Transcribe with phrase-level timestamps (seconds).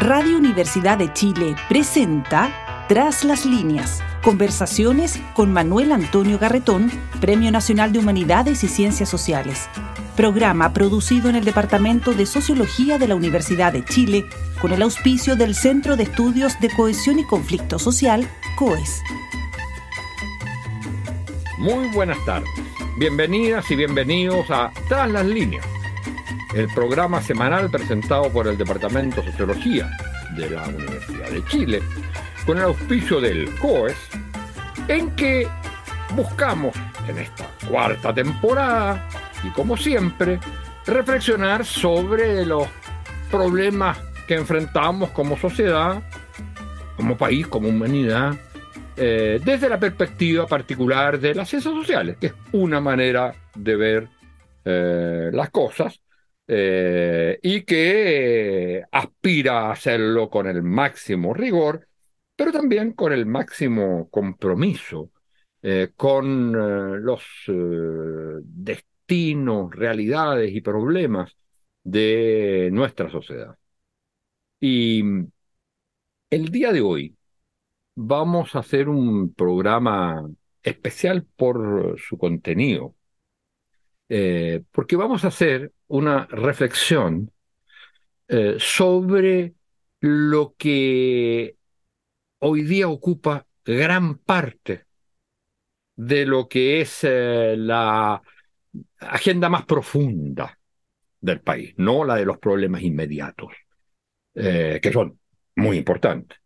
[0.00, 4.00] Radio Universidad de Chile presenta Tras las líneas.
[4.22, 6.88] Conversaciones con Manuel Antonio Garretón,
[7.20, 9.68] Premio Nacional de Humanidades y Ciencias Sociales.
[10.16, 14.24] Programa producido en el Departamento de Sociología de la Universidad de Chile
[14.60, 19.02] con el auspicio del Centro de Estudios de Cohesión y Conflicto Social, COES.
[21.58, 22.48] Muy buenas tardes.
[22.98, 25.66] Bienvenidas y bienvenidos a Tras las líneas
[26.54, 29.90] el programa semanal presentado por el Departamento de Sociología
[30.36, 31.82] de la Universidad de Chile,
[32.46, 33.96] con el auspicio del COES,
[34.88, 35.46] en que
[36.14, 36.74] buscamos
[37.06, 39.08] en esta cuarta temporada,
[39.44, 40.40] y como siempre,
[40.86, 42.66] reflexionar sobre los
[43.30, 46.02] problemas que enfrentamos como sociedad,
[46.96, 48.34] como país, como humanidad,
[48.96, 54.08] eh, desde la perspectiva particular de las ciencias sociales, que es una manera de ver
[54.64, 56.00] eh, las cosas
[56.48, 61.88] eh, y que aspira a hacerlo con el máximo rigor,
[62.36, 65.10] pero también con el máximo compromiso
[65.62, 67.22] eh, con eh, los
[68.44, 71.36] destinos, realidades y problemas
[71.82, 73.56] de nuestra sociedad.
[74.60, 75.02] Y
[76.30, 77.16] el día de hoy
[77.94, 80.28] vamos a hacer un programa
[80.62, 82.94] especial por su contenido,
[84.08, 87.30] porque vamos a hacer una reflexión
[88.30, 89.54] eh, sobre
[90.00, 91.56] lo que
[92.40, 94.84] hoy día ocupa gran parte
[95.96, 98.22] de lo que es eh, la
[99.00, 100.58] agenda más profunda
[101.20, 103.54] del país, no la de los problemas inmediatos,
[104.34, 105.18] eh, que son
[105.56, 106.38] muy importantes,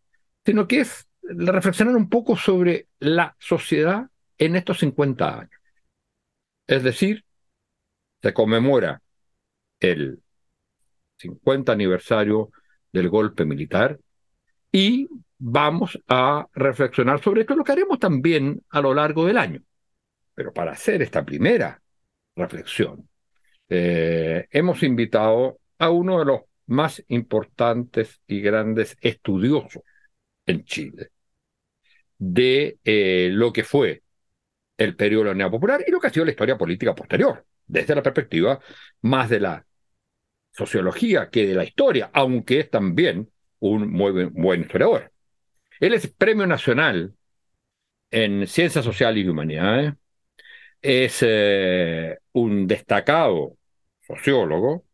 [0.47, 5.61] sino que es reflexionar un poco sobre la sociedad en estos 50 años.
[6.69, 7.25] Es decir,
[8.23, 9.03] se conmemora
[9.81, 10.23] el
[11.19, 12.51] 50 aniversario
[12.93, 13.99] del golpe militar
[14.71, 19.61] y vamos a reflexionar sobre esto, lo que haremos también a lo largo del año.
[20.35, 21.83] Pero para hacer esta primera
[22.37, 23.09] reflexión,
[23.69, 29.83] eh, hemos invitado a uno de los más importantes y grandes estudiosos
[30.47, 31.11] en Chile
[32.19, 34.03] de eh, lo que fue
[34.77, 37.45] el periodo de la Unidad Popular y lo que ha sido la historia política posterior,
[37.67, 38.61] desde la perspectiva
[39.03, 39.67] más de la
[40.53, 43.31] sociología que de la historia, aunque es también
[43.61, 45.13] un muy buen historiador.
[45.81, 47.15] Él es Premio Nacional
[48.11, 49.95] en Ciencias Sociales y Humanidades,
[50.83, 53.57] es eh, un destacado
[54.07, 54.85] sociólogo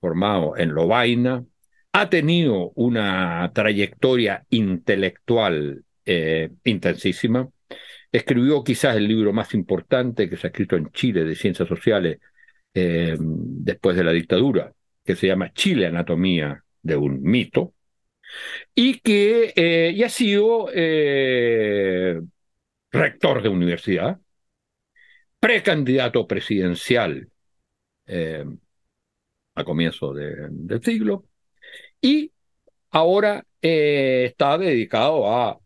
[0.00, 1.44] formado en Lovaina,
[1.92, 7.48] ha tenido una trayectoria intelectual eh, intensísima,
[8.16, 12.18] escribió quizás el libro más importante que se ha escrito en Chile de ciencias sociales
[12.74, 14.72] eh, después de la dictadura,
[15.04, 17.74] que se llama Chile Anatomía de un mito,
[18.74, 22.20] y que eh, ha sido eh,
[22.90, 24.18] rector de universidad,
[25.38, 27.28] precandidato presidencial
[29.54, 31.24] a comienzo del siglo,
[32.00, 32.30] y
[32.90, 35.58] ahora está dedicado a,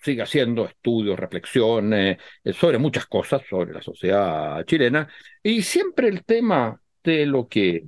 [0.00, 2.18] sigue haciendo estudios, reflexiones
[2.54, 5.08] sobre muchas cosas, sobre la sociedad chilena,
[5.42, 7.86] y siempre el tema de lo que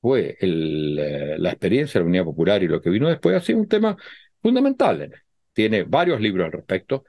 [0.00, 3.58] fue eh, la experiencia de la Unidad Popular y lo que vino después ha sido
[3.58, 3.96] un tema
[4.42, 5.12] fundamental.
[5.52, 7.04] Tiene varios libros al respecto.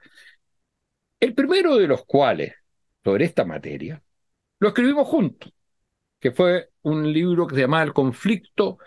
[1.20, 2.54] El primero de los cuales,
[3.04, 4.02] sobre esta materia,
[4.60, 5.52] lo escribimos juntos,
[6.20, 8.78] que fue un libro que se llamaba El conflicto,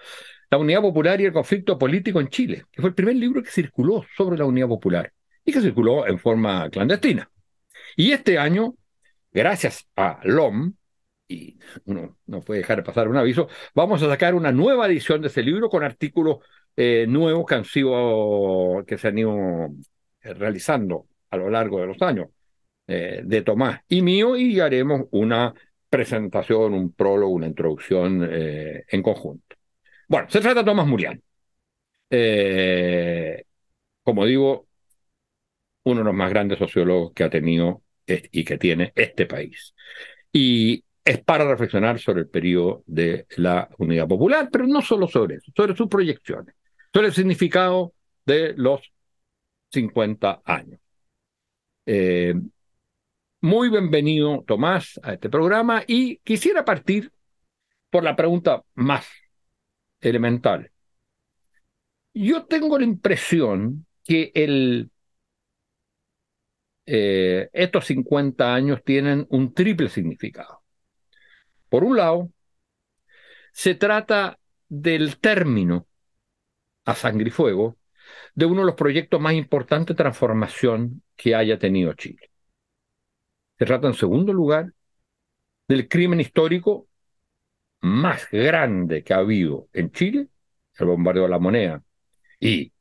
[0.50, 3.52] la Unidad Popular y el conflicto político en Chile, que fue el primer libro que
[3.52, 5.14] circuló sobre la Unidad Popular
[5.52, 7.30] que circuló en forma clandestina.
[7.96, 8.76] Y este año,
[9.32, 10.74] gracias a LOM,
[11.28, 15.22] y uno no puede dejar de pasar un aviso, vamos a sacar una nueva edición
[15.22, 16.40] de ese libro con artículos
[16.76, 19.36] eh, nuevos que han sido, que se han ido
[20.22, 22.30] eh, realizando a lo largo de los años
[22.88, 25.54] eh, de Tomás y mío y haremos una
[25.90, 29.56] presentación, un prólogo, una introducción en conjunto.
[30.07, 31.22] Bueno, se trata de Tomás Murián.
[34.04, 34.69] como digo,
[35.84, 39.74] uno de los más grandes sociólogos que ha tenido y que tiene este país.
[40.31, 45.36] Y es para reflexionar sobre el periodo de la Unidad Popular, pero no solo sobre
[45.36, 46.56] eso, sobre sus proyecciones,
[46.94, 47.94] sobre el significado
[48.26, 48.92] de los
[49.72, 50.80] 50 años.
[51.86, 52.36] Eh,
[53.42, 57.12] muy bienvenido, Tomás, a este programa y quisiera partir
[57.90, 59.08] por la pregunta más
[60.02, 60.72] elemental.
[62.14, 64.92] Yo tengo la impresión que el,
[66.91, 70.63] eh, estos 50 años tienen un triple significado.
[71.69, 72.31] Por un lado,
[73.51, 75.86] se trata del término
[76.86, 77.77] a sangre y fuego
[78.33, 82.31] de uno de los proyectos más importantes de transformación que haya tenido Chile.
[83.59, 84.74] Se trata, en segundo lugar,
[85.68, 86.88] del crimen histórico
[87.81, 90.27] más grande que ha habido en Chile,
[90.80, 91.83] el bombardeo de la moneda,
[92.39, 92.71] y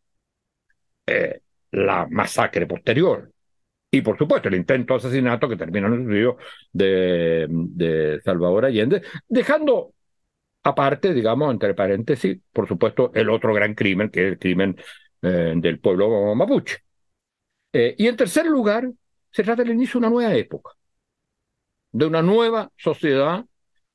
[1.06, 3.32] eh, la masacre posterior.
[3.90, 6.36] Y por supuesto el intento de asesinato que termina en el suicidio
[6.72, 9.94] de, Salvador Allende, dejando
[10.62, 14.76] aparte, digamos, entre paréntesis, por supuesto, el otro gran crimen, que es el crimen
[15.22, 16.78] eh, del pueblo mapuche.
[17.72, 18.90] Eh, y en tercer lugar,
[19.30, 20.72] se trata del inicio de una nueva época,
[21.92, 23.44] de una nueva sociedad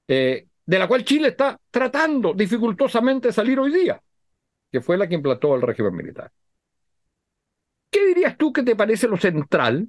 [0.07, 4.01] eh, de la cual Chile está tratando dificultosamente salir hoy día,
[4.72, 6.31] que fue la que implantó el régimen militar.
[7.94, 9.88] ¿Qué dirías tú que te parece lo central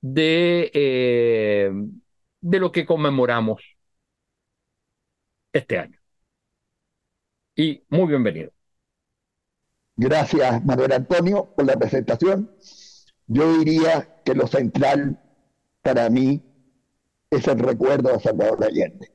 [0.00, 0.70] de,
[2.40, 3.62] de lo que conmemoramos
[5.52, 5.98] este año?
[7.56, 8.50] Y muy bienvenido.
[9.96, 12.50] Gracias, Manuel Antonio, por la presentación.
[13.26, 15.18] Yo diría que lo central
[15.82, 16.42] para mí
[17.30, 19.10] es el recuerdo de Salvador Allende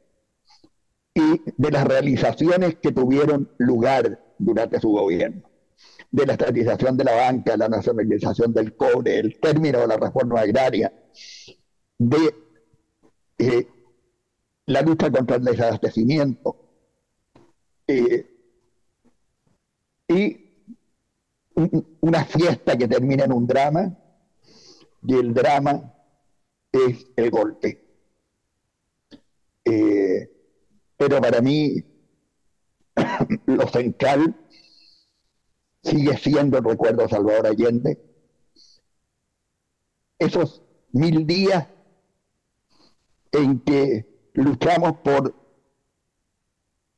[1.13, 5.46] y de las realizaciones que tuvieron lugar durante su gobierno,
[6.11, 10.41] de la estatización de la banca, la nacionalización del cobre, el término de la reforma
[10.41, 10.91] agraria,
[11.97, 12.35] de
[13.37, 13.67] eh,
[14.65, 16.55] la lucha contra el desabastecimiento
[17.87, 18.25] eh,
[20.07, 20.47] y
[22.01, 23.97] una fiesta que termina en un drama
[25.03, 25.93] y el drama
[26.71, 27.83] es el golpe.
[29.65, 30.29] Eh,
[30.95, 31.83] pero para mí
[33.45, 34.35] lo central
[35.87, 37.99] sigue siendo el recuerdo de Salvador Allende.
[40.19, 40.61] Esos
[40.91, 41.67] mil días
[43.31, 45.33] en que luchamos por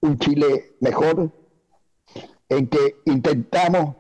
[0.02, 1.32] un Chile mejor,
[2.48, 3.96] en que intentamos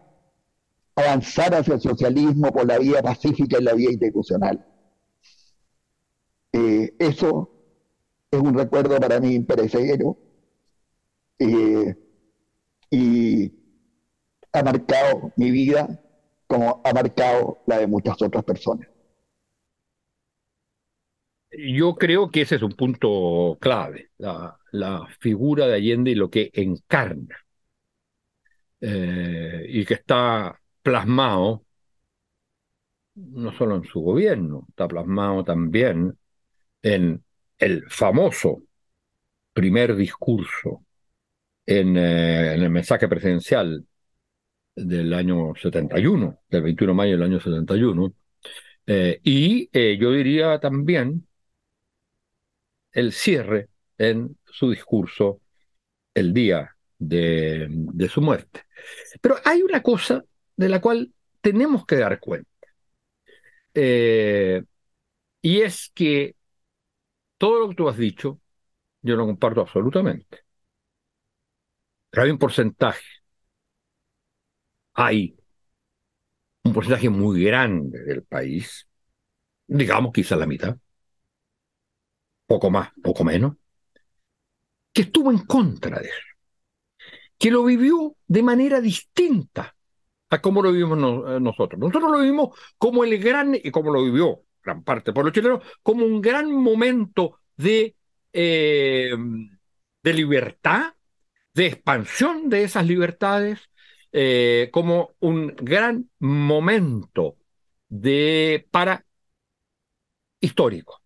[0.95, 4.65] avanzar hacia el socialismo por la vía pacífica y la vía institucional.
[6.51, 7.51] Eh, eso
[8.31, 10.17] es un recuerdo para mí imperecedero
[11.37, 11.95] eh,
[12.89, 13.58] y
[14.51, 15.87] ha marcado mi vida
[16.47, 18.87] como ha marcado la de muchas otras personas.
[21.51, 24.57] Yo creo que ese es un punto clave, la,
[25.19, 27.37] figura de Allende y lo que encarna,
[28.81, 31.65] eh, y que está plasmado
[33.15, 36.17] no solo en su gobierno, está plasmado también
[36.81, 37.23] en
[37.57, 38.63] el famoso
[39.53, 40.85] primer discurso
[41.65, 43.85] en, eh, en el mensaje presidencial
[44.85, 48.13] del año 71, del 21 de mayo del año 71,
[48.87, 51.27] eh, y eh, yo diría también
[52.91, 55.41] el cierre en su discurso
[56.13, 57.69] el día de,
[58.09, 58.63] su muerte.
[59.21, 60.23] Pero hay una cosa
[60.55, 62.49] de la cual tenemos que dar cuenta.
[63.73, 64.63] Eh,
[65.41, 66.35] y es que
[67.37, 68.39] todo lo que tú has dicho,
[69.01, 70.39] yo lo comparto absolutamente.
[72.09, 73.18] Pero hay un porcentaje,
[74.99, 75.37] hay
[76.63, 78.85] un porcentaje muy grande del país,
[79.65, 80.75] digamos quizá la mitad,
[82.45, 83.55] poco más, poco menos,
[84.91, 86.17] que estuvo en contra de eso,
[87.37, 89.73] que lo vivió de manera distinta
[90.31, 91.79] a cómo lo vivimos eh, nosotros.
[91.79, 95.63] Nosotros lo vivimos como el gran, y como lo vivió gran parte por los chilenos,
[95.81, 97.95] como un gran momento de,
[98.33, 99.15] eh,
[100.03, 100.93] de libertad,
[101.53, 103.69] de expansión de esas libertades,
[104.11, 107.37] eh, como un gran momento
[107.87, 109.05] de para
[110.39, 111.01] histórico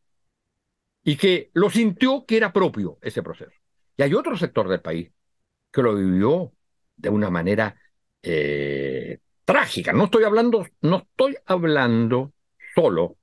[1.04, 3.52] y que lo sintió que era propio ese proceso.
[3.98, 5.12] Y hay otro sector del país
[5.72, 6.54] que lo vivió
[6.96, 7.76] de una manera
[8.22, 9.92] eh, trágica.
[9.94, 12.34] No estoy hablando, no estoy hablando
[12.76, 13.18] solo,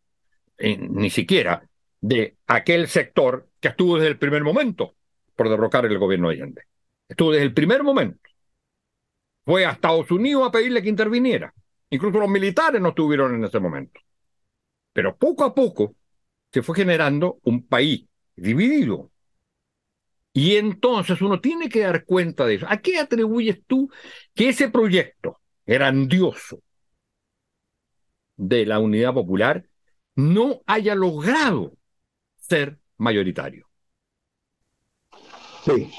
[0.58, 1.66] eh, ni siquiera,
[2.00, 4.94] de aquel sector que estuvo desde el primer momento
[5.34, 6.62] por derrocar el gobierno de Allende.
[7.08, 8.29] Estuvo desde el primer momento.
[9.44, 11.52] Fue a Estados Unidos a pedirle que interviniera.
[11.90, 14.00] Incluso los militares no estuvieron en ese momento.
[14.92, 15.94] Pero poco a poco
[16.52, 18.06] se fue generando un país
[18.36, 19.10] dividido,
[20.32, 22.66] y entonces uno tiene que dar cuenta de eso.
[22.68, 23.90] ¿A qué atribuyes tú
[24.34, 26.62] que ese proyecto grandioso
[28.36, 29.64] de la unidad popular
[30.14, 31.72] no haya logrado
[32.36, 33.68] ser mayoritario?
[35.64, 35.90] Sí,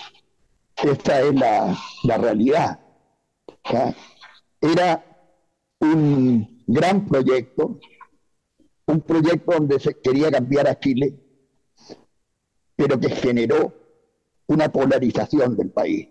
[0.82, 2.80] esta es la, realidad.
[4.62, 5.04] Era
[5.80, 7.80] un gran proyecto,
[8.86, 11.20] un proyecto donde se quería cambiar a Chile,
[12.76, 13.74] pero que generó
[14.48, 16.10] una polarización del país.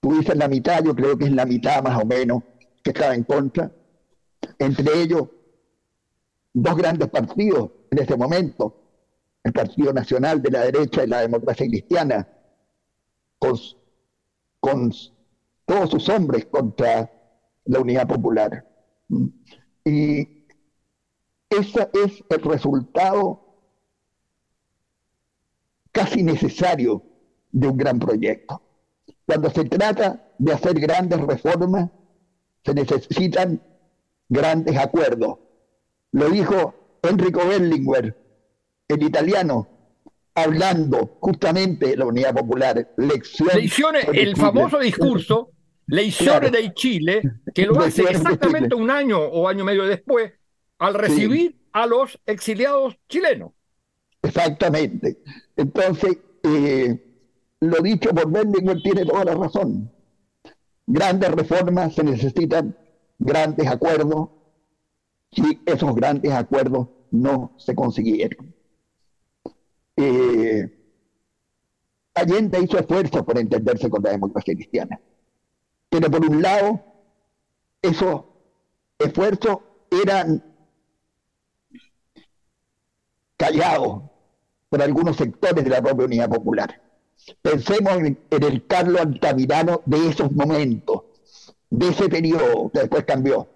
[0.00, 2.42] tú dices la mitad, yo creo que es la mitad más o menos
[2.82, 3.72] que estaba en contra.
[4.58, 5.28] Entre ellos,
[6.52, 8.82] dos grandes partidos en ese momento,
[9.42, 12.28] el Partido Nacional de la Derecha y la Democracia Cristiana,
[13.38, 13.56] con,
[14.60, 14.92] con
[15.66, 17.10] todos sus hombres contra
[17.64, 18.64] la Unidad Popular.
[19.84, 20.46] Y
[21.50, 23.42] ese es el resultado
[25.92, 27.02] casi necesario
[27.52, 28.62] de un gran proyecto.
[29.24, 31.90] Cuando se trata de hacer grandes reformas,
[32.64, 33.60] se necesitan
[34.28, 35.38] grandes acuerdos.
[36.12, 38.16] Lo dijo Enrico Berlinguer,
[38.88, 39.68] el italiano,
[40.34, 42.92] hablando justamente de la unidad popular.
[42.96, 43.78] Lecciones,
[44.12, 45.50] el famoso discurso,
[45.86, 47.22] Lecciones de Chile,
[47.54, 50.32] que lo hace exactamente un año o año y medio después,
[50.78, 53.52] al recibir a los exiliados chilenos.
[54.22, 55.18] Exactamente.
[55.56, 57.06] Entonces, eh,
[57.60, 59.92] lo dicho por Berlinguer tiene toda la razón.
[60.86, 62.76] Grandes reformas se necesitan
[63.18, 64.28] grandes acuerdos
[65.32, 68.54] si esos grandes acuerdos no se consiguieron.
[69.96, 70.72] Eh,
[72.14, 74.98] Allende hizo esfuerzos por entenderse con la democracia cristiana.
[75.98, 76.84] Pero por un lado,
[77.80, 78.24] esos
[78.98, 79.60] esfuerzos
[79.90, 80.44] eran
[83.38, 84.02] callados
[84.68, 86.82] por algunos sectores de la propia Unidad Popular.
[87.40, 91.04] Pensemos en, el Carlos Altamirano de esos momentos,
[91.70, 93.48] de ese periodo que después cambió.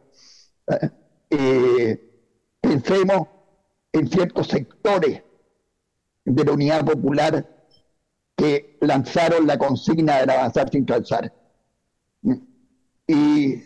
[1.29, 2.11] Eh,
[2.59, 3.29] pensemos
[3.93, 5.23] en ciertos sectores
[6.25, 7.67] de la Unidad Popular
[8.35, 11.35] que lanzaron la consigna de avanzar sin calzar.
[13.11, 13.63] Y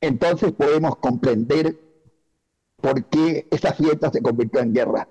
[0.00, 1.76] entonces podemos comprender
[2.76, 5.08] por qué esa fiesta se convirtió en guerra.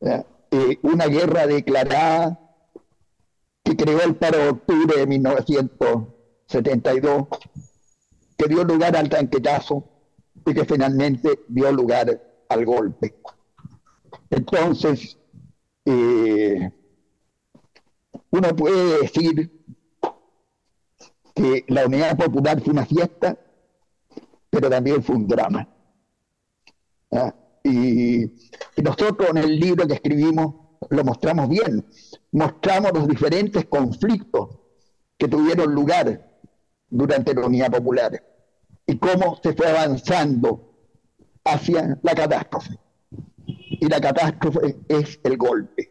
[0.00, 0.24] Eh,
[0.82, 2.40] una guerra declarada
[3.62, 7.28] que creó el paro de octubre de 1972,
[8.36, 9.84] que dio lugar al tanquetazo
[10.44, 13.14] y que finalmente dio lugar al golpe.
[14.28, 15.16] Entonces,
[15.84, 16.68] eh,
[18.32, 19.59] uno puede decir
[21.34, 23.38] que la Unidad Popular fue una fiesta,
[24.48, 25.68] pero también fue un drama.
[27.12, 27.34] ¿Ah?
[27.64, 28.32] Y,
[28.82, 30.54] nosotros en el libro que escribimos
[30.88, 31.86] lo mostramos bien,
[32.32, 34.58] mostramos los diferentes conflictos
[35.18, 36.26] que tuvieron lugar
[36.88, 38.22] durante la Unidad Popular
[38.86, 40.72] y cómo se fue avanzando
[41.44, 42.78] hacia la catástrofe.
[43.46, 45.90] Y la catástrofe es el golpe.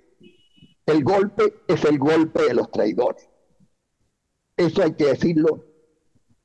[0.86, 3.29] El golpe es el golpe de los traidores.
[4.60, 5.66] Eso hay que decirlo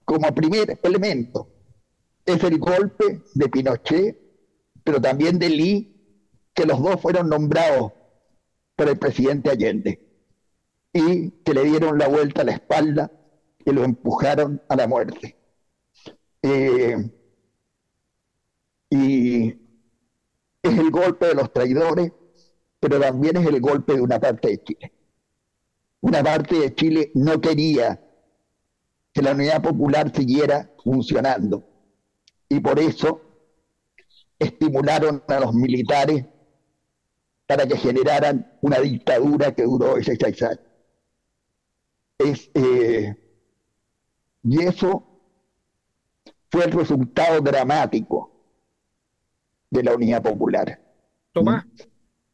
[0.05, 1.49] como primer elemento.
[2.25, 4.25] Es el golpe de Pinochet
[4.85, 5.91] pero también de Lee,
[6.53, 7.93] que los dos fueron nombrados
[8.77, 10.01] por el presidente Allende
[10.93, 13.11] y que le dieron la vuelta a la espalda
[13.65, 15.37] y lo empujaron a la muerte.
[16.43, 17.11] Eh,
[18.91, 19.49] y
[20.63, 22.13] es el golpe de los traidores,
[22.79, 24.93] pero también es el golpe de una parte de Chile.
[26.03, 28.04] Una parte de Chile no quería
[29.15, 31.65] que la unidad popular siguiera funcionando.
[32.49, 33.23] Y por eso
[34.39, 36.27] estimularon a los militares
[37.47, 40.61] para que generaran una dictadura que duró ese seis años.
[42.55, 43.15] Eh,
[44.43, 45.07] y eso
[46.51, 48.33] fue el resultado dramático
[49.71, 50.81] de la unidad popular.
[51.33, 51.65] Tomás,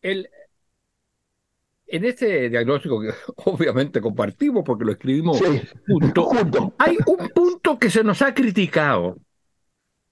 [0.01, 0.29] el,
[1.93, 3.11] en este diagnóstico que
[3.45, 5.41] obviamente compartimos porque lo escribimos
[5.87, 6.29] juntos,
[6.79, 9.19] hay un punto que se nos ha criticado.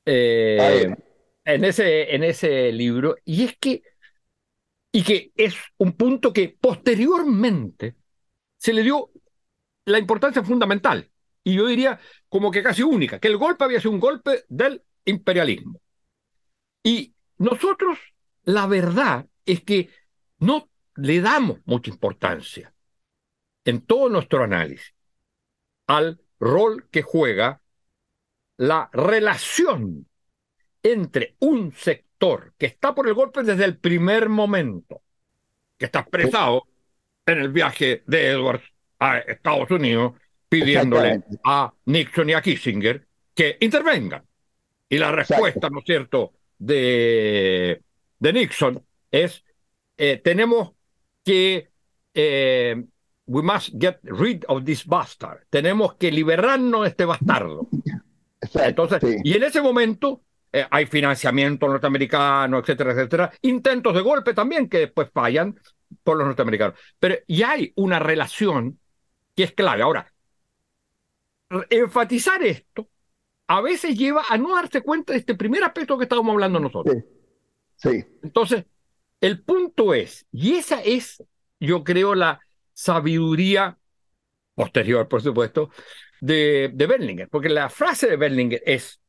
[0.04, 0.94] Eh,
[1.44, 3.82] en ese, en ese libro, y es que,
[4.92, 7.94] y que es un punto que posteriormente
[8.58, 9.11] se le dio
[9.87, 11.11] la importancia fundamental,
[11.44, 14.82] y yo diría como que casi única, que el golpe había sido un golpe del
[15.06, 15.80] imperialismo.
[16.82, 17.99] Y nosotros,
[18.44, 19.88] la verdad es que
[20.38, 20.68] no
[20.99, 22.73] le damos mucha importancia
[23.64, 24.95] en todo nuestro análisis
[25.87, 27.61] al rol que juega
[28.57, 30.09] la relación
[30.83, 35.02] entre un sector que está por el golpe desde el primer momento,
[35.76, 36.67] que está expresado
[37.26, 38.64] en el viaje de Edwards
[38.99, 40.14] a Estados Unidos,
[40.49, 44.25] pidiéndole a Nixon y a Kissinger que intervengan.
[44.88, 47.83] Y la respuesta, ¿no es cierto?, de,
[48.19, 49.45] de Nixon es,
[49.97, 50.73] eh, tenemos
[51.28, 51.70] que,
[52.14, 52.85] eh,
[53.26, 57.68] we must get rid of this bastard, tenemos que liberarnos de este bastardo.
[58.54, 63.30] Entonces, y en ese momento eh, hay financiamiento norteamericano, etcétera, etcétera.
[63.42, 65.54] Intentos de golpe también que después fallan
[66.02, 66.78] por los norteamericanos.
[66.99, 68.78] Pero y hay una relación
[69.37, 69.82] que es clave.
[69.82, 70.11] Ahora,
[71.68, 72.88] enfatizar esto
[73.49, 76.97] a veces lleva a no darse cuenta de este primer aspecto que estábamos hablando nosotros.
[77.76, 77.90] Sí.
[77.90, 78.04] sí.
[78.23, 78.64] Entonces,
[79.20, 81.22] el punto es, y esa es,
[81.60, 82.40] yo creo, la
[82.72, 83.78] sabiduría
[84.54, 85.70] posterior, por supuesto,
[86.20, 89.00] de, de Berlinger, porque la frase de Berlinger es,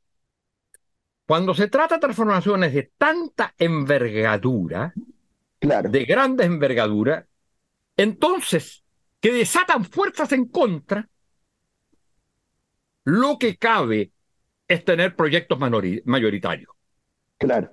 [1.26, 4.94] cuando se trata de transformaciones de tanta envergadura,
[5.60, 5.90] claro.
[5.90, 7.28] de grande envergadura,
[7.98, 8.84] entonces,
[9.20, 11.10] que desatan fuerzas en contra,
[13.04, 14.12] lo que cabe
[14.68, 16.72] es tener proyectos mayoritarios.
[17.38, 17.72] Claro.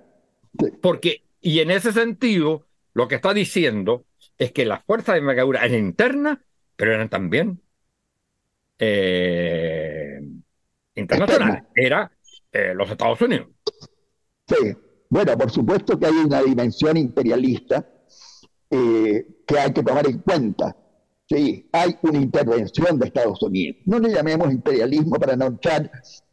[0.81, 4.05] Porque, y en ese sentido, lo que está diciendo
[4.37, 6.39] es que las fuerzas de envergadura eran internas,
[6.75, 7.61] pero eran también
[8.79, 10.19] eh,
[10.95, 11.63] internacionales.
[11.75, 12.11] Era
[12.51, 13.47] eh, los Estados Unidos.
[14.47, 14.75] Sí,
[15.09, 17.87] bueno, por supuesto que hay una dimensión imperialista
[18.69, 20.75] eh, que hay que tomar en cuenta.
[21.29, 23.77] Sí, hay una intervención de Estados Unidos.
[23.85, 25.91] No le llamemos imperialismo para no entrar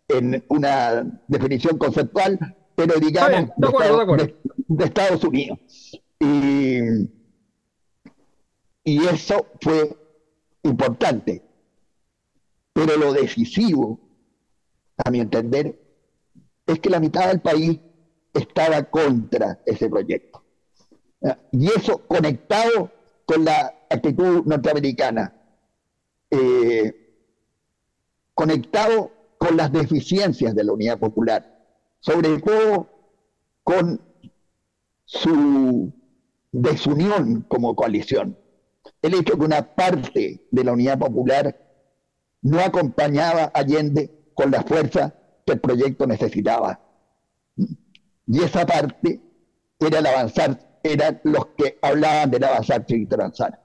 [0.09, 2.39] en una definición conceptual,
[2.75, 5.59] pero digamos de, Estados Unidos.
[6.19, 6.79] Y,
[8.85, 9.97] y eso fue
[10.63, 11.43] importante.
[12.73, 14.01] Pero lo decisivo,
[14.97, 15.79] a mi entender,
[16.67, 17.79] es que la mitad del país
[18.33, 20.43] estaba contra ese proyecto.
[21.53, 22.91] Y eso conectado
[23.25, 25.35] con la actitud norteamericana,
[26.31, 26.93] eh,
[28.35, 31.54] conectado con las deficiencias de la Unidad Popular,
[32.05, 32.91] sobre todo
[33.63, 33.99] con
[35.07, 35.91] su
[36.53, 38.39] desunión como coalición.
[39.01, 41.59] El hecho que una parte de la Unidad Popular
[42.43, 45.15] no acompañaba a Allende con la fuerza
[45.47, 46.79] que el proyecto necesitaba.
[47.57, 49.23] Y esa parte
[49.81, 53.63] era el avanzar, eran los que hablaban del avanzar sin transar.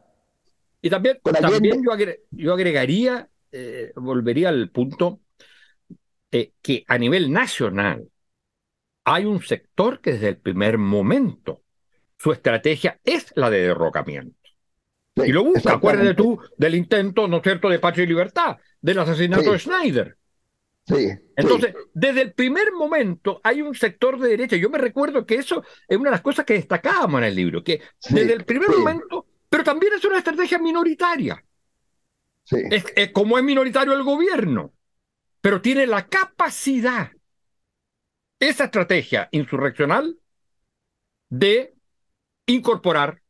[0.81, 1.83] Y también, también
[2.31, 5.19] yo, agregaría, eh, volvería al punto
[6.31, 8.07] eh, que a nivel nacional
[9.09, 11.63] hay un sector que desde el primer momento
[12.17, 14.37] su estrategia es la de derrocamiento.
[15.15, 18.99] y lo busca, acuérdate tú del intento, ¿no es cierto?, de patria y libertad, del
[18.99, 20.17] asesinato de Schneider.
[20.85, 24.55] Sí, Entonces, desde el primer momento hay un sector de derecha.
[24.55, 27.63] Yo me recuerdo que eso es una de las cosas que destacábamos en el libro,
[27.63, 31.43] que desde el primer momento, pero también es una estrategia minoritaria.
[32.51, 34.73] Es, como es minoritario el gobierno,
[35.41, 37.11] pero tiene la capacidad,
[38.39, 40.17] esa estrategia insurreccional,
[41.29, 41.75] de
[42.47, 43.21] incorporar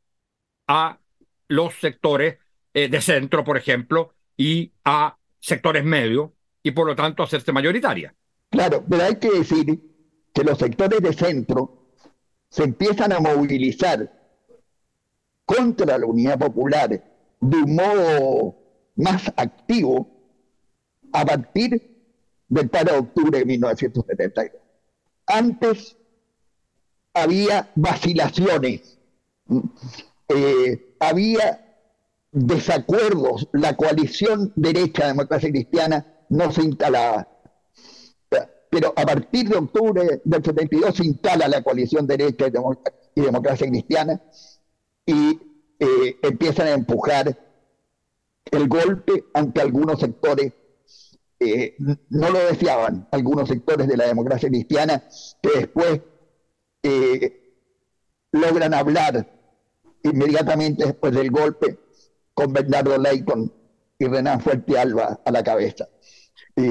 [0.67, 0.99] a
[1.47, 2.37] los sectores
[2.73, 6.31] eh, de centro, por ejemplo, y a sectores medios
[6.63, 8.15] y por lo tanto hacerse mayoritaria.
[8.49, 9.79] Claro, pero hay que decir
[10.33, 11.93] que los sectores de centro
[12.49, 14.11] se empiezan a movilizar
[15.45, 16.89] contra la unidad popular
[17.41, 18.55] de un modo
[18.95, 20.09] más activo
[21.11, 21.97] a partir
[22.47, 24.68] del 3 de octubre de 1972.
[25.29, 25.95] Antes
[27.13, 28.97] había vacilaciones,
[30.27, 31.77] eh, había
[32.31, 37.27] desacuerdos, la coalición derecha democracia cristiana no se instalaba.
[38.71, 42.47] Pero a partir de octubre del 72 se instala la coalición derecha
[43.15, 44.21] y democracia cristiana
[45.05, 45.39] y
[45.79, 47.37] eh, empiezan a empujar
[48.51, 50.53] el golpe, aunque algunos sectores
[51.39, 51.75] eh,
[52.09, 55.03] no lo deseaban, algunos sectores de la democracia cristiana
[55.41, 56.01] que después
[56.83, 57.55] eh,
[58.31, 59.27] logran hablar
[60.03, 61.77] inmediatamente después del golpe
[62.33, 63.51] con Bernardo Leighton
[63.97, 65.87] y Renan Fuerte Alba a la cabeza.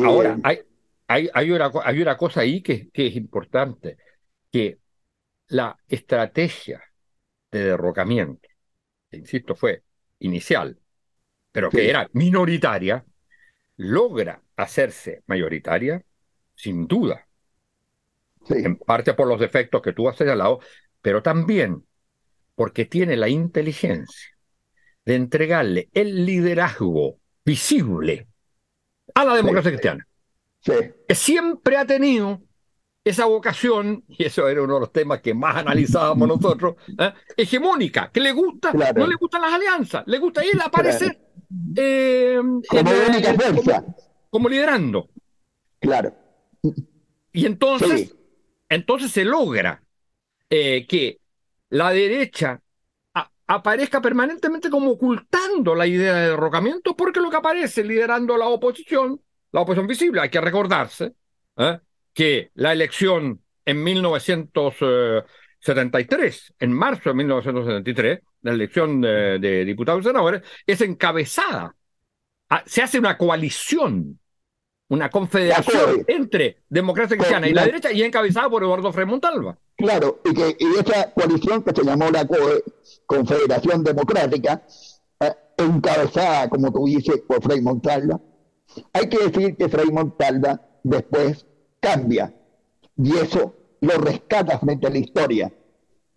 [0.04, 0.60] Ahora, hay,
[1.06, 3.96] hay, hay, una, hay una cosa ahí que, que es importante,
[4.50, 4.78] que
[5.48, 6.82] la estrategia
[7.50, 8.48] de derrocamiento,
[9.12, 9.82] insisto, fue
[10.20, 10.78] inicial,
[11.52, 13.04] pero que era minoritaria,
[13.78, 16.02] logra hacerse mayoritaria
[16.54, 17.26] sin duda.
[18.50, 20.60] En parte por los defectos que tú has señalado,
[21.00, 21.84] pero también
[22.54, 24.36] porque tiene la inteligencia
[25.04, 28.26] de entregarle el liderazgo visible
[29.14, 30.06] a la democracia cristiana.
[30.62, 32.42] Que siempre ha tenido
[33.04, 37.12] esa vocación, y eso era uno de los temas que más analizábamos nosotros, ¿eh?
[37.36, 41.27] hegemónica, que le gusta, no le gustan las alianzas, le gusta ir a aparecer
[41.76, 42.40] eh,
[44.30, 45.08] como, liderando.
[45.80, 46.14] Claro.
[47.32, 48.14] Y entonces,
[48.68, 49.82] entonces se logra
[50.50, 51.18] eh, que
[51.70, 52.60] la derecha
[53.48, 59.20] aparezca permanentemente como ocultando la idea de derrocamiento, porque lo que aparece liderando la oposición,
[59.52, 61.14] la oposición visible, hay que recordarse
[61.56, 61.78] ¿eh?
[62.12, 70.42] que la elección en 1973, en marzo de 1973, la elección de, diputados y senadores,
[70.66, 71.74] es encabezada.
[72.50, 74.18] Ah, se hace una coalición
[74.88, 79.58] una confederación entre democracia cristiana y la, derecha y encabezada por Eduardo Frei Montalva.
[79.76, 82.26] Claro, y que y esa coalición que se llamó la
[83.06, 84.62] Confederación Democrática,
[85.20, 88.18] eh, encabezada, como tú dices, por Frei Montalva,
[88.92, 91.46] hay que decir que Frei Montalva después
[91.80, 92.34] cambia
[92.96, 95.52] y eso lo rescata frente a la historia.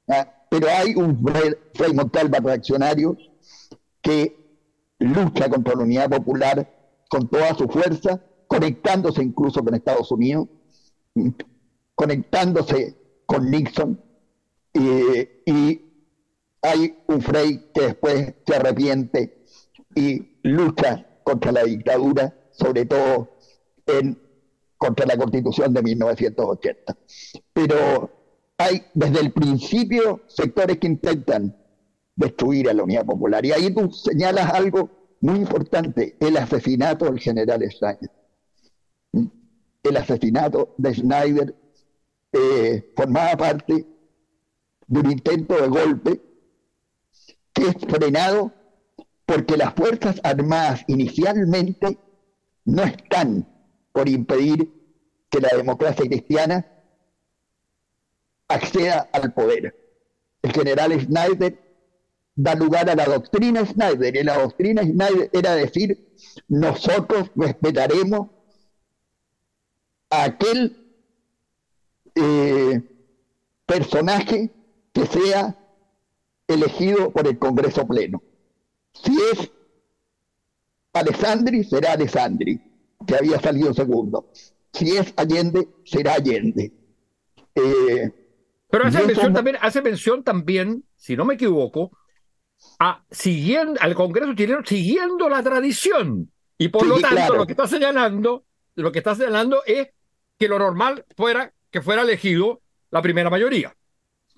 [0.08, 0.26] ¿eh?
[0.52, 1.26] Pero hay un
[1.74, 3.18] Frei Montalva reaccionario
[4.02, 4.36] que
[5.00, 6.70] lucha contra la unidad popular
[7.10, 10.50] con toda su fuerza conectándose incluso con Estados Unidos,
[11.96, 14.02] conectándose con Nixon,
[14.74, 15.82] y
[16.62, 19.46] hay un Frey que después se arrepiente
[19.96, 23.38] y lucha contra la dictadura, sobre todo
[23.86, 24.22] en,
[24.78, 26.98] contra la constitución de 1980.
[27.54, 28.21] Pero
[28.62, 31.56] hay desde el principio sectores que intentan
[32.16, 33.46] destruir a la Unidad Popular.
[33.46, 38.10] Y ahí tú señalas algo muy importante, el asesinato del general Steiner
[39.84, 41.56] el asesinato de Schneider
[42.32, 43.86] eh, formaba parte
[44.88, 46.22] de un intento de golpe
[47.54, 48.52] que es frenado
[49.26, 51.98] porque las Fuerzas Armadas inicialmente
[52.66, 53.48] no están
[53.92, 54.72] por impedir
[55.30, 56.66] que la democracia cristiana
[58.54, 59.76] acceda al poder.
[60.42, 61.58] El general Schneider
[62.36, 66.16] da lugar a la doctrina Schneider, y la doctrina Schneider era decir,
[66.48, 68.30] nosotros respetaremos
[70.10, 70.78] aquel
[72.16, 72.82] eh,
[73.66, 74.50] personaje
[74.94, 75.58] que sea
[76.48, 78.22] elegido por el Congreso Pleno.
[78.94, 79.52] Si es
[80.94, 82.60] Alessandri, será Alessandri,
[83.06, 84.30] que había salido segundo.
[84.74, 86.72] Si es Allende, será Allende.
[87.56, 88.21] Eh,
[88.72, 91.92] Pero hace mención, también, hace mención también, si no me equivoco,
[92.80, 96.32] a, siguiendo, al Congreso chileno siguiendo la tradición.
[96.58, 99.90] Y por lo tanto, lo que está señalando, lo que está señalando es
[100.38, 103.76] que lo normal fuera que fuera elegido la primera mayoría.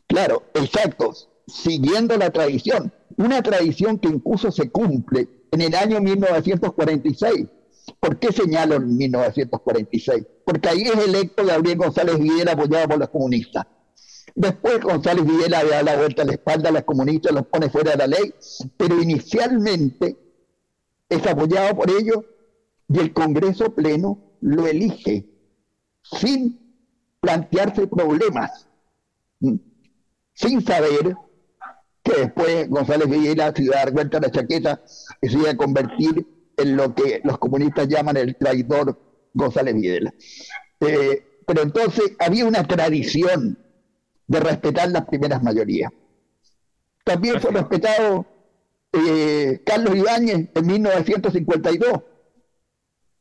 [0.07, 1.13] Claro, exacto,
[1.47, 7.47] siguiendo la tradición, una tradición que incluso se cumple en el año 1946.
[7.99, 10.25] ¿Por qué señalo en 1946?
[10.45, 13.65] Porque ahí es electo Gabriel González Videla apoyado por los comunistas.
[14.35, 17.91] Después González Videla da la vuelta a la espalda a los comunistas, los pone fuera
[17.91, 18.33] de la ley,
[18.77, 20.17] pero inicialmente
[21.09, 22.25] es apoyado por ellos
[22.89, 25.25] y el Congreso Pleno lo elige
[26.01, 26.59] sin
[27.19, 28.67] plantearse problemas,
[30.33, 31.15] sin saber
[32.03, 34.83] que después González Villela se iba a dar vuelta a la chaqueta
[35.21, 38.99] y se iba a convertir en lo que los comunistas llaman el traidor
[39.33, 40.13] González Videla.
[40.81, 43.57] Eh, pero entonces había una tradición
[44.27, 45.91] de respetar las primeras mayorías.
[47.03, 48.25] También fue respetado
[48.93, 52.01] eh, Carlos Ibáñez en 1952,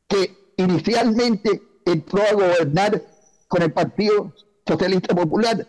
[0.07, 3.03] que inicialmente entró a gobernar
[3.49, 4.33] con el Partido
[4.67, 5.67] Socialista Popular,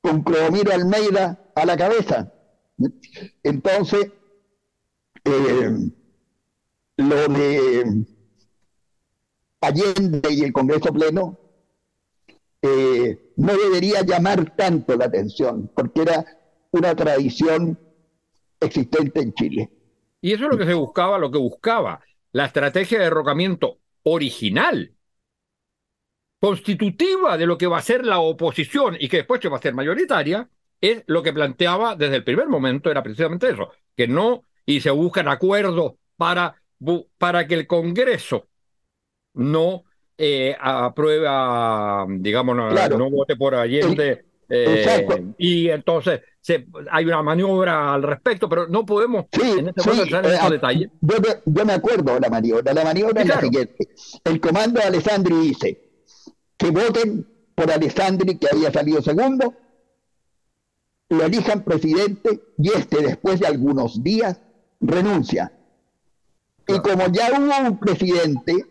[0.00, 2.32] con Clodomiro Almeida a la cabeza.
[3.42, 4.10] Entonces,
[5.24, 5.70] eh,
[6.96, 8.04] lo de
[9.60, 11.38] Allende y el Congreso Pleno
[12.66, 16.24] eh, no debería llamar tanto la atención, porque era
[16.70, 17.78] una tradición
[18.58, 19.70] existente en Chile.
[20.22, 22.00] Y eso es lo que se buscaba, lo que buscaba,
[22.32, 24.94] la estrategia de derrocamiento original
[26.40, 29.74] constitutiva de lo que va a ser la oposición y que después va a ser
[29.74, 30.48] mayoritaria,
[30.80, 34.90] es lo que planteaba desde el primer momento, era precisamente eso, que no, y se
[34.90, 36.62] buscan acuerdos para,
[37.18, 38.48] para que el Congreso
[39.34, 39.83] no
[40.16, 44.24] eh, aprueba, digamos, no, vote por Allende.
[44.48, 50.02] Eh, y entonces se, hay una maniobra al respecto, pero no podemos en este momento
[50.04, 50.90] entrar en esos eh, detalles.
[51.00, 52.72] Yo, me acuerdo la maniobra.
[52.74, 53.88] La maniobra es la siguiente.
[54.22, 55.90] El comando de Alessandri dice,
[56.56, 59.54] que voten por Alessandri, que había salido segundo,
[61.08, 64.40] lo elijan presidente y este, después de algunos días,
[64.80, 65.52] renuncia.
[66.66, 68.66] Y como ya hubo un presidente,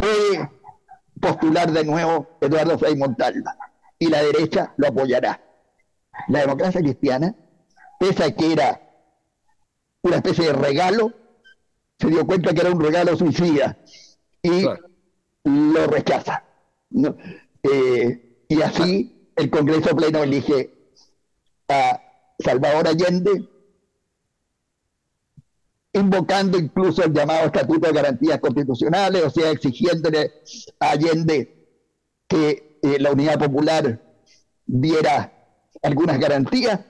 [0.00, 0.50] puede
[1.20, 3.56] postular de nuevo Eduardo Frei Montalva
[3.98, 5.40] y la derecha lo apoyará.
[6.28, 7.34] La democracia cristiana,
[7.98, 8.80] pese a que era
[10.02, 11.12] una especie de regalo,
[11.98, 13.76] se dio cuenta que era un regalo suicida
[14.42, 14.62] y
[15.44, 16.44] lo rechaza.
[17.62, 20.70] Eh, y así el Congreso Pleno elige
[21.68, 22.00] a
[22.38, 23.48] Salvador Allende,
[25.92, 30.32] invocando incluso el llamado Estatuto de Garantías Constitucionales, o sea, exigiéndole
[30.78, 31.56] a Allende
[32.28, 34.00] que eh, la Unidad Popular
[34.66, 35.32] diera
[35.82, 36.80] algunas garantías.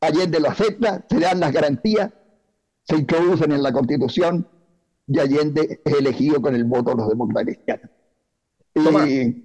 [0.00, 2.10] Allende lo acepta, se dan las garantías,
[2.84, 4.48] se introducen en la Constitución
[5.06, 7.56] y Allende es elegido con el voto de los demócratas
[8.74, 9.44] Y,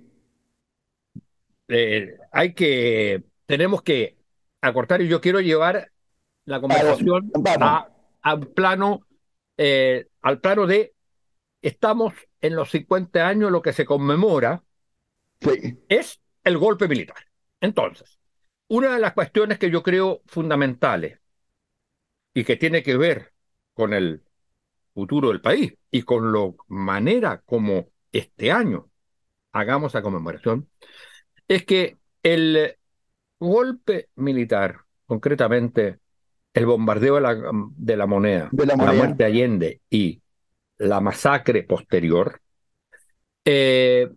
[1.69, 4.17] eh, hay que, tenemos que
[4.61, 5.91] acortar y yo quiero llevar
[6.45, 7.87] la conversación a,
[8.23, 9.05] al plano,
[9.57, 10.95] eh, al plano de
[11.61, 14.63] estamos en los 50 años, lo que se conmemora
[15.87, 17.25] es el golpe militar.
[17.61, 18.19] Entonces,
[18.67, 21.19] una de las cuestiones que yo creo fundamentales
[22.33, 23.33] y que tiene que ver
[23.73, 24.23] con el
[24.93, 28.89] futuro del país y con la manera como este año
[29.51, 30.69] hagamos la conmemoración,
[31.47, 32.77] es que el
[33.39, 35.99] golpe militar, concretamente
[36.53, 37.21] el bombardeo de
[37.97, 40.21] la, moneda, la, muerte de Allende y
[40.77, 42.41] la masacre posterior,
[43.45, 44.09] eh,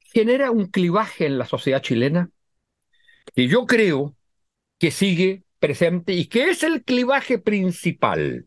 [0.00, 2.30] genera un clivaje en la sociedad chilena
[3.34, 4.16] que yo creo
[4.78, 8.46] que sigue presente y que es el clivaje principal,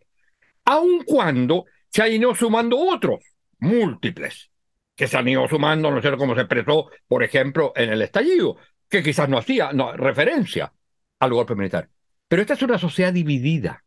[0.65, 3.19] aun cuando se han ido sumando otros,
[3.59, 4.51] múltiples,
[4.95, 8.57] que se han ido sumando, no sé cómo se expresó, por ejemplo, en el estallido,
[8.89, 10.73] que quizás no hacía referencia
[11.19, 11.89] al golpe militar.
[12.31, 13.83] Pero esta es una sociedad dividida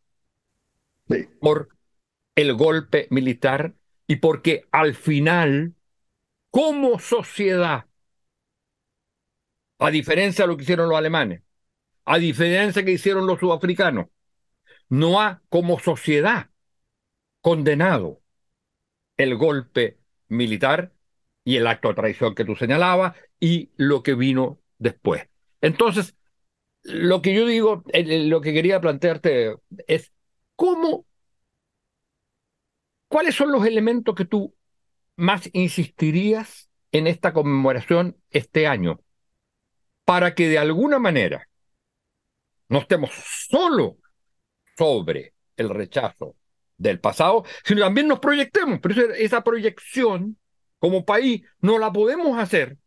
[1.40, 1.70] por
[2.34, 3.72] el golpe militar
[4.06, 5.72] y porque al final,
[6.50, 7.86] como sociedad,
[9.78, 11.42] a diferencia de lo que hicieron los alemanes,
[12.04, 14.08] a diferencia de que hicieron los sudafricanos,
[14.90, 16.50] no ha como sociedad
[17.40, 18.20] condenado
[19.16, 19.96] el golpe
[20.28, 20.92] militar
[21.44, 25.30] y el acto de traición que tú señalabas y lo que vino después.
[25.62, 26.14] Entonces,
[26.84, 30.12] lo que yo digo, lo que quería plantearte es
[30.56, 31.06] cómo
[33.14, 34.56] ¿Cuáles son los elementos que tú
[35.14, 38.98] más insistirías en esta conmemoración este año
[40.04, 41.48] para que de alguna manera
[42.68, 43.98] no estemos solo
[44.76, 46.34] sobre el rechazo
[46.76, 48.80] del pasado, sino también nos proyectemos.
[48.82, 50.36] Pero esa proyección
[50.80, 52.78] como país no la podemos hacer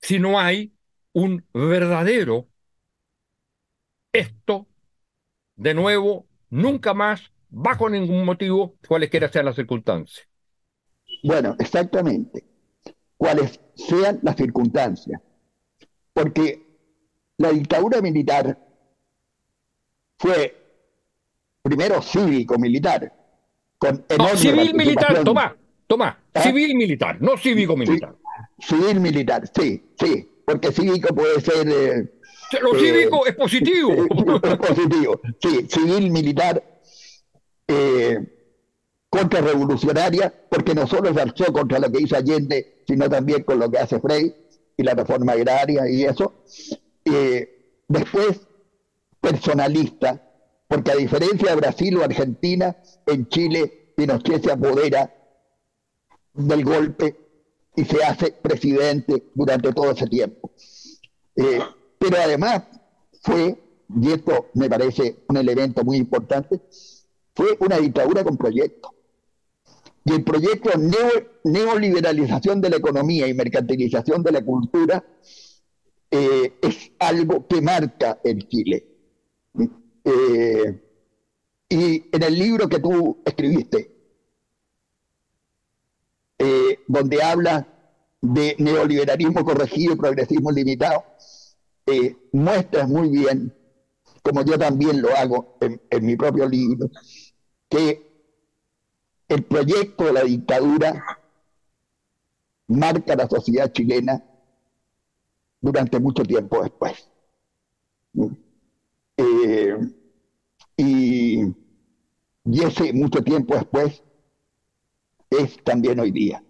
[0.00, 0.72] si no hay
[1.12, 2.48] un verdadero
[4.14, 4.66] esto,
[5.56, 10.26] de nuevo, nunca más bajo ningún motivo, cualesquiera sean las circunstancias.
[11.22, 12.44] Bueno, exactamente.
[13.16, 15.20] Cuales sean las circunstancias.
[16.12, 16.62] Porque
[17.36, 18.58] la dictadura militar
[20.18, 20.56] fue
[21.62, 23.12] primero cívico-militar.
[23.78, 26.42] Con no, civil-militar, toma, toma, ¿Ah?
[26.42, 28.16] civil-militar, no cívico-militar.
[28.58, 31.68] Civil-militar, sí, sí, porque cívico puede ser...
[31.68, 32.13] Eh,
[32.60, 33.92] Lo cívico eh, es positivo.
[34.42, 36.62] es positivo, sí, civil-militar
[37.68, 38.18] eh,
[39.08, 43.70] contrarrevolucionaria, porque no solo se alzó contra lo que hizo Allende, sino también con lo
[43.70, 44.34] que hace Frey
[44.76, 46.34] y la reforma agraria y eso.
[47.04, 48.40] Eh, después,
[49.20, 50.20] personalista,
[50.66, 55.14] porque a diferencia de Brasil o Argentina, en Chile Pinochet se apodera
[56.32, 57.16] del golpe
[57.76, 60.50] y se hace presidente durante todo ese tiempo.
[61.36, 61.60] Eh,
[62.10, 62.62] pero además
[63.22, 63.58] fue,
[64.00, 66.60] y esto me parece un elemento muy importante,
[67.34, 68.94] fue una dictadura con proyecto.
[70.04, 70.70] Y el proyecto
[71.44, 75.02] neoliberalización de la economía y mercantilización de la cultura
[76.10, 78.86] eh, es algo que marca el Chile.
[80.04, 80.80] Eh,
[81.70, 83.90] y en el libro que tú escribiste,
[86.38, 87.66] eh, donde habla
[88.20, 91.02] de neoliberalismo corregido y progresismo limitado,
[92.32, 93.54] muestras muy bien,
[94.22, 96.90] como yo también lo hago en mi propio libro,
[97.68, 98.14] que
[99.28, 101.04] el proyecto de la dictadura
[102.68, 104.22] marca la sociedad chilena
[105.60, 107.08] durante mucho tiempo después.
[109.16, 109.76] Eh,
[110.76, 111.42] y,
[112.44, 114.02] ese mucho tiempo después
[115.30, 116.42] es también hoy día.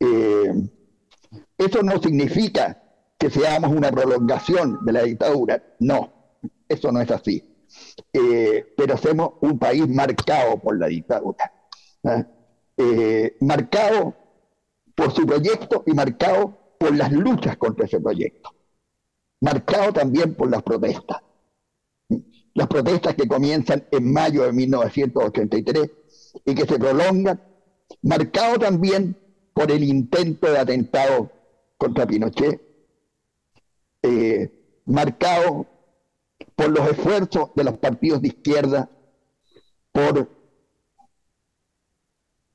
[0.00, 0.70] Eh,
[1.58, 2.82] eso no significa
[3.18, 6.12] que seamos una prolongación de la dictadura, no,
[6.68, 7.42] eso no es así.
[8.12, 11.52] Eh, pero somos un país marcado por la dictadura,
[12.76, 14.14] eh, marcado
[14.94, 18.50] por su proyecto y marcado por las luchas contra ese proyecto,
[19.40, 21.22] marcado también por las protestas.
[22.54, 25.90] Las protestas que comienzan en mayo de 1983
[26.44, 27.42] y que se prolongan,
[28.02, 29.16] marcado también
[29.52, 31.30] por el intento de atentado
[31.76, 32.65] contra Pinochet,
[34.02, 35.66] eh, marcado
[36.54, 38.88] por los esfuerzos de los partidos de izquierda
[39.92, 40.28] por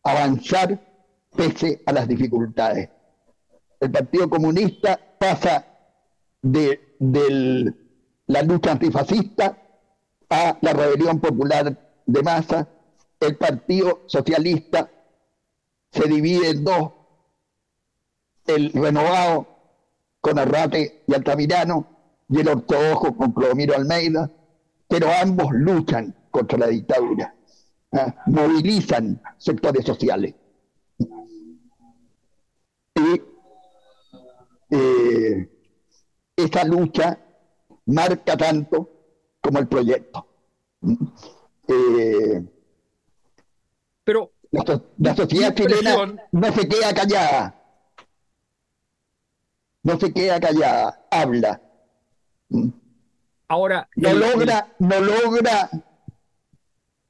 [0.04, 0.80] avanzar
[1.36, 2.90] pese a las dificultades.
[3.80, 5.66] El Partido Comunista pasa
[6.42, 6.80] de,
[8.28, 9.58] la lucha antifascista
[10.30, 12.68] a la rebelión popular de masa
[13.22, 14.90] el Partido Socialista
[15.92, 16.92] se divide en dos,
[18.48, 19.51] el renovado
[20.22, 21.88] con Arrate y Altamirano
[22.30, 24.32] y el ortodoxo con Clodomiro Almeida,
[24.88, 27.36] pero ambos luchan contra la dictadura,
[27.92, 28.16] ¿ah?
[28.28, 30.36] movilizan sectores sociales.
[32.96, 33.22] Y
[34.70, 35.50] eh,
[36.36, 37.18] esa lucha
[37.88, 38.90] marca tanto
[39.42, 40.28] como el proyecto.
[41.68, 42.44] Eh,
[44.04, 47.61] pero la, sociedad chilena no se queda callada.
[49.84, 51.62] No se queda callada, habla.
[53.48, 53.89] Ahora.
[53.96, 55.70] No logra, no logra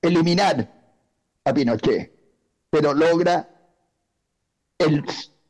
[0.01, 0.71] eliminar
[1.43, 2.11] a Pinochet,
[2.69, 3.49] pero logra
[4.77, 5.03] el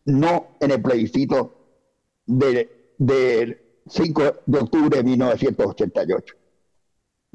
[0.05, 1.61] no en el plebiscito
[2.25, 6.35] del 5 de octubre de 1988.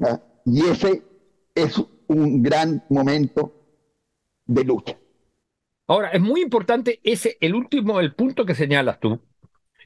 [0.01, 0.21] ¿Ah?
[0.45, 1.03] Y ese
[1.55, 3.53] es un gran momento
[4.45, 4.97] de lucha.
[5.87, 9.19] Ahora, es muy importante ese, el último, el punto que señalas tú,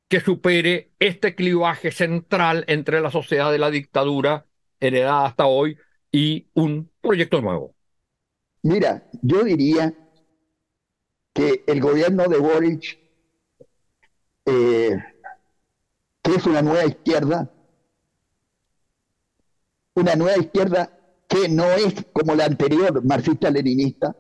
[0.09, 4.47] que supere este clivaje central entre la sociedad de la dictadura
[4.81, 5.79] heredada hasta hoy
[6.13, 7.75] y un proyecto nuevo?
[8.63, 9.95] Mira, yo diría
[11.33, 12.99] que el gobierno de Boric,
[14.47, 14.97] eh,
[16.23, 17.53] que es una nueva izquierda,
[19.95, 20.98] una nueva izquierda
[21.29, 24.17] que no es como la anterior marxista-leninista,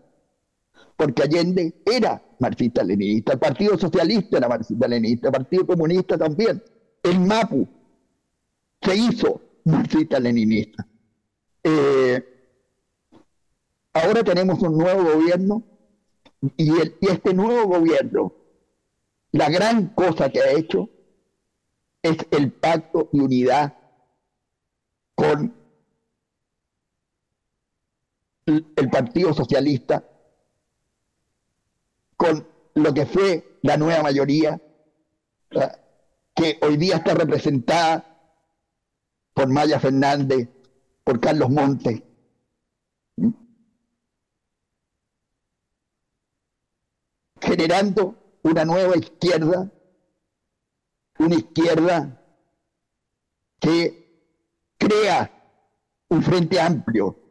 [0.96, 6.62] porque Allende era marxista-leninista, el Partido Socialista era marxista-leninista, el Partido Comunista también,
[7.02, 7.66] el MAPU
[8.82, 10.86] se hizo marxista-leninista.
[11.62, 12.22] Eh,
[13.94, 15.62] ahora tenemos un nuevo gobierno
[16.56, 18.34] y, y este nuevo gobierno,
[19.32, 20.90] la gran cosa que ha hecho
[22.02, 23.74] es el pacto de unidad
[25.14, 25.57] con
[28.48, 30.04] el Partido Socialista
[32.16, 34.60] con lo que fue la nueva mayoría,
[36.34, 38.04] que hoy día está representada
[39.34, 40.48] por Maya Fernández,
[41.04, 42.02] por Carlos Montes.
[47.40, 49.70] generando una nueva izquierda,
[51.18, 52.22] una izquierda
[53.60, 55.32] que crea
[56.08, 57.27] un frente amplio,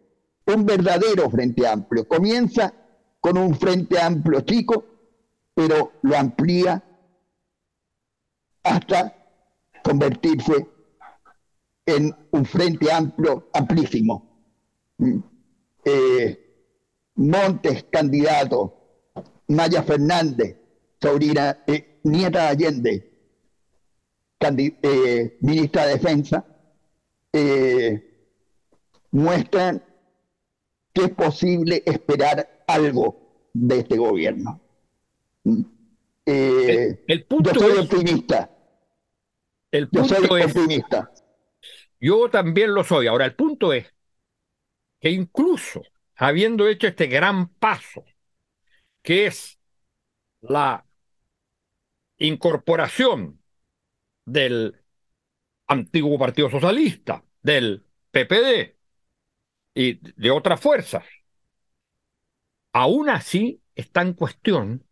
[0.48, 2.08] un verdadero frente amplio.
[2.08, 2.74] Comienza
[3.20, 4.86] con un frente amplio chico,
[5.54, 6.84] pero lo amplía
[8.64, 9.16] hasta
[9.84, 10.68] convertirse
[11.86, 14.28] en un frente amplio, amplísimo.
[14.98, 15.20] Mm.
[15.84, 16.44] Eh,
[17.16, 19.14] Montes, candidato,
[19.48, 20.56] Maya Fernández,
[21.02, 23.12] sobrina, eh, nieta de Allende,
[24.84, 26.46] eh, ministra de Defensa,
[29.12, 29.84] muestran
[30.98, 34.60] que es posible esperar algo de este gobierno.
[35.44, 35.62] Mm.
[36.26, 38.52] Eh, el, punto yo soy optimista.
[39.72, 41.12] El punto yo soy es, optimista.
[42.00, 43.08] Yo también lo soy.
[43.08, 43.94] Ahora, el punto es
[45.00, 45.84] que incluso
[46.16, 48.04] habiendo hecho este gran paso,
[49.04, 49.60] que es
[50.42, 50.86] la
[52.18, 53.40] incorporación
[54.26, 54.82] del
[55.68, 58.77] antiguo Partido Socialista, del PPD
[59.78, 61.06] y de otras fuerzas.
[62.74, 64.84] Aún así está en cuestión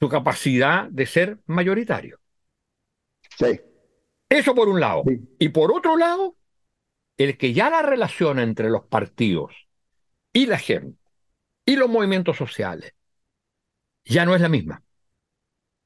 [0.00, 2.18] su capacidad de ser mayoritario.
[3.38, 3.60] Sí.
[4.28, 5.04] Eso por un lado.
[5.38, 6.36] Y por otro lado,
[7.16, 9.54] el que ya la relación entre los partidos
[10.32, 10.98] y la gente
[11.64, 12.94] y los movimientos sociales
[14.04, 14.82] ya no es la misma.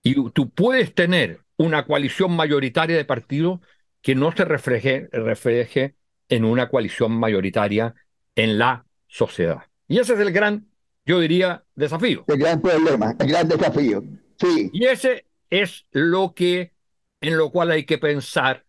[0.02, 3.60] Y tú puedes tener una coalición mayoritaria de partidos
[4.00, 5.96] que no se refleje, refleje
[6.30, 7.94] en una coalición mayoritaria
[8.34, 9.62] en la sociedad.
[9.88, 10.68] Y ese es el gran,
[11.04, 12.24] yo diría, desafío.
[12.28, 14.02] El gran problema, el gran desafío.
[14.38, 14.70] Sí.
[14.72, 16.72] Y ese es lo que,
[17.20, 18.64] en lo cual hay que pensar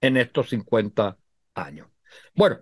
[0.00, 1.18] en estos 50
[1.54, 1.88] años.
[2.34, 2.60] Bueno,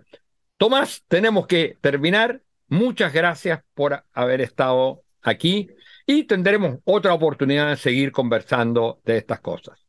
[0.57, 2.41] Tomás, tenemos que terminar.
[2.67, 5.69] Muchas gracias por haber estado aquí
[6.05, 9.79] y tendremos otra oportunidad de seguir conversando de estas cosas.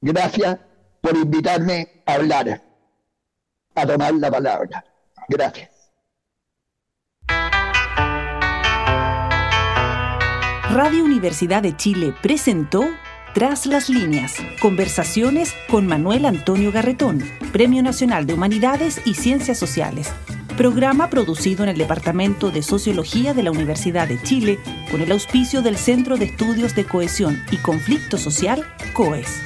[0.00, 0.58] Gracias
[1.00, 2.62] por invitarme a hablar,
[3.74, 4.84] a tomar la palabra.
[5.28, 5.73] Gracias.
[10.74, 12.84] Radio Universidad de Chile presentó
[13.32, 17.22] Tras las líneas, conversaciones con Manuel Antonio Garretón,
[17.52, 20.10] Premio Nacional de Humanidades y Ciencias Sociales.
[20.56, 24.58] Programa producido en el Departamento de Sociología de la Universidad de Chile
[24.90, 29.42] con el auspicio del Centro de Estudios de Cohesión y Conflicto Social, COES.